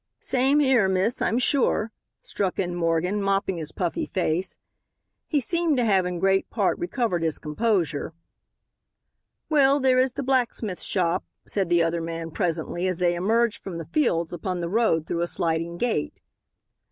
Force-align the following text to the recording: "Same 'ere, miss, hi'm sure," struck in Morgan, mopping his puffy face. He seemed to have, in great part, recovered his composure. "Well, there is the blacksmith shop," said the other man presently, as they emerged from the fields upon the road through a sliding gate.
"Same 0.21 0.59
'ere, 0.61 0.89
miss, 0.89 1.19
hi'm 1.19 1.37
sure," 1.37 1.91
struck 2.23 2.57
in 2.57 2.73
Morgan, 2.73 3.21
mopping 3.21 3.57
his 3.57 3.71
puffy 3.71 4.07
face. 4.07 4.57
He 5.27 5.39
seemed 5.39 5.77
to 5.77 5.85
have, 5.85 6.07
in 6.07 6.17
great 6.17 6.49
part, 6.49 6.79
recovered 6.79 7.21
his 7.21 7.37
composure. 7.37 8.15
"Well, 9.47 9.79
there 9.79 9.99
is 9.99 10.13
the 10.13 10.23
blacksmith 10.23 10.81
shop," 10.81 11.23
said 11.45 11.69
the 11.69 11.83
other 11.83 12.01
man 12.01 12.31
presently, 12.31 12.87
as 12.87 12.97
they 12.97 13.13
emerged 13.13 13.61
from 13.61 13.77
the 13.77 13.85
fields 13.85 14.33
upon 14.33 14.59
the 14.59 14.69
road 14.69 15.05
through 15.05 15.21
a 15.21 15.27
sliding 15.27 15.77
gate. 15.77 16.19